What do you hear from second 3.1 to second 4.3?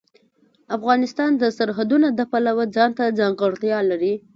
ځانګړتیا لري.